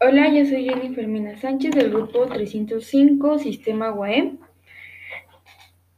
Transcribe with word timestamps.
Hola, 0.00 0.32
yo 0.32 0.46
soy 0.46 0.62
Jennifer 0.62 1.08
Mina 1.08 1.36
Sánchez 1.38 1.74
del 1.74 1.90
grupo 1.90 2.26
305 2.26 3.40
Sistema 3.40 3.90
WAEM. 3.90 4.38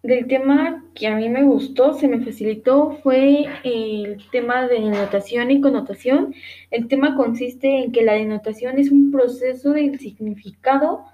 Del 0.03 0.26
tema 0.26 0.87
que 0.94 1.06
a 1.06 1.17
mí 1.17 1.28
me 1.28 1.42
gustó, 1.42 1.92
se 1.92 2.08
me 2.08 2.24
facilitó, 2.24 2.92
fue 3.03 3.44
el 3.63 4.17
tema 4.32 4.67
de 4.67 4.81
denotación 4.81 5.50
y 5.50 5.60
connotación. 5.60 6.35
El 6.71 6.88
tema 6.88 7.14
consiste 7.14 7.85
en 7.85 7.92
que 7.92 8.03
la 8.03 8.14
denotación 8.14 8.78
es 8.78 8.90
un 8.90 9.13
proceso 9.13 9.72
del 9.72 9.99
significado 9.99 11.04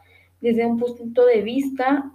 desde 0.41 0.65
un 0.65 0.79
punto 0.79 1.27
de 1.27 1.43
vista 1.43 2.13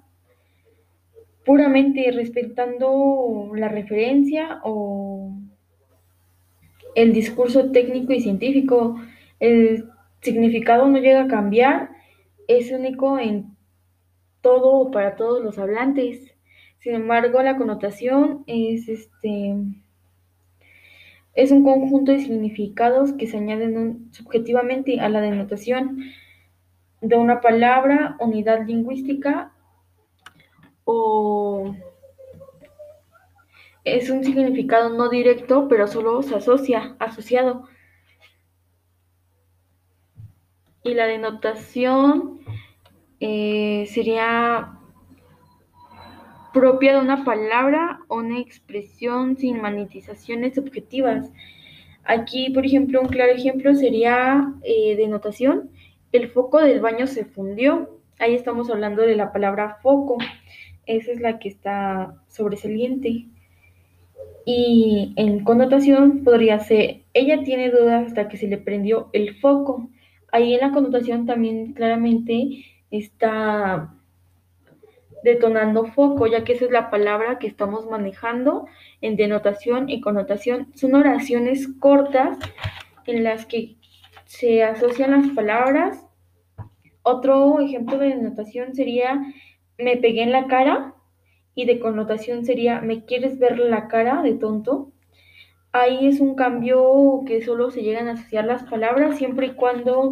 puramente 1.45 2.09
respetando 2.13 3.51
la 3.53 3.67
referencia 3.67 4.61
o 4.63 5.33
el 6.95 7.11
discurso 7.11 7.71
técnico 7.71 8.13
y 8.13 8.21
científico. 8.21 8.95
El 9.41 9.91
significado 10.21 10.87
no 10.87 10.99
llega 10.99 11.23
a 11.23 11.27
cambiar, 11.27 11.89
es 12.47 12.71
único 12.71 13.19
en 13.19 13.57
todo 14.41 14.71
o 14.73 14.91
para 14.91 15.15
todos 15.15 15.43
los 15.43 15.57
hablantes. 15.57 16.33
Sin 16.79 16.95
embargo, 16.95 17.41
la 17.41 17.57
connotación 17.57 18.43
es 18.47 18.89
este 18.89 19.55
es 21.33 21.51
un 21.51 21.63
conjunto 21.63 22.11
de 22.11 22.19
significados 22.19 23.13
que 23.13 23.27
se 23.27 23.37
añaden 23.37 24.11
subjetivamente 24.11 24.99
a 24.99 25.07
la 25.07 25.21
denotación 25.21 25.99
de 26.99 27.15
una 27.15 27.39
palabra, 27.39 28.17
unidad 28.19 28.65
lingüística 28.65 29.53
o 30.83 31.73
es 33.83 34.09
un 34.09 34.23
significado 34.23 34.89
no 34.89 35.09
directo, 35.09 35.67
pero 35.67 35.87
solo 35.87 36.21
se 36.21 36.35
asocia, 36.35 36.95
asociado. 36.99 37.65
Y 40.83 40.93
la 40.93 41.05
denotación 41.05 42.39
eh, 43.19 43.85
sería 43.89 44.79
propia 46.53 46.93
de 46.93 46.99
una 46.99 47.23
palabra 47.23 47.99
o 48.07 48.17
una 48.17 48.39
expresión 48.39 49.37
sin 49.37 49.61
monetizaciones 49.61 50.57
objetivas. 50.57 51.31
Aquí, 52.03 52.49
por 52.49 52.65
ejemplo, 52.65 53.01
un 53.01 53.07
claro 53.07 53.31
ejemplo 53.31 53.75
sería 53.75 54.53
eh, 54.63 54.95
denotación. 54.95 55.69
El 56.11 56.29
foco 56.29 56.59
del 56.59 56.81
baño 56.81 57.07
se 57.07 57.25
fundió. 57.25 57.99
Ahí 58.19 58.35
estamos 58.35 58.69
hablando 58.69 59.03
de 59.03 59.15
la 59.15 59.31
palabra 59.31 59.77
foco. 59.81 60.17
Esa 60.85 61.11
es 61.11 61.21
la 61.21 61.39
que 61.39 61.49
está 61.49 62.15
sobresaliente. 62.27 63.27
Y 64.45 65.13
en 65.15 65.43
connotación 65.43 66.23
podría 66.23 66.59
ser, 66.59 67.01
ella 67.13 67.43
tiene 67.43 67.69
dudas 67.69 68.07
hasta 68.07 68.27
que 68.27 68.37
se 68.37 68.47
le 68.47 68.57
prendió 68.57 69.09
el 69.13 69.35
foco. 69.39 69.87
Ahí 70.31 70.53
en 70.53 70.61
la 70.61 70.71
connotación 70.71 71.25
también 71.25 71.73
claramente 71.73 72.65
está 72.89 73.93
detonando 75.23 75.85
foco, 75.85 76.27
ya 76.27 76.43
que 76.43 76.53
esa 76.53 76.65
es 76.65 76.71
la 76.71 76.89
palabra 76.89 77.37
que 77.37 77.47
estamos 77.47 77.87
manejando 77.89 78.65
en 79.01 79.15
denotación 79.15 79.89
y 79.89 80.01
connotación. 80.01 80.71
Son 80.75 80.95
oraciones 80.95 81.67
cortas 81.79 82.37
en 83.05 83.23
las 83.23 83.45
que 83.45 83.75
se 84.25 84.63
asocian 84.63 85.11
las 85.11 85.27
palabras. 85.35 86.05
Otro 87.03 87.59
ejemplo 87.59 87.97
de 87.97 88.09
denotación 88.09 88.73
sería 88.73 89.21
me 89.77 89.97
pegué 89.97 90.23
en 90.23 90.31
la 90.31 90.47
cara 90.47 90.93
y 91.55 91.65
de 91.65 91.79
connotación 91.79 92.45
sería 92.45 92.81
me 92.81 93.05
quieres 93.05 93.39
ver 93.39 93.59
la 93.59 93.87
cara 93.87 94.21
de 94.21 94.33
tonto. 94.33 94.91
Ahí 95.73 96.07
es 96.07 96.19
un 96.19 96.35
cambio 96.35 97.23
que 97.25 97.41
solo 97.43 97.71
se 97.71 97.81
llegan 97.81 98.07
a 98.07 98.13
asociar 98.13 98.45
las 98.45 98.63
palabras 98.63 99.17
siempre 99.17 99.47
y 99.47 99.53
cuando 99.53 100.11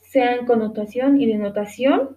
sean 0.00 0.46
connotación 0.46 1.20
y 1.20 1.26
denotación. 1.26 2.16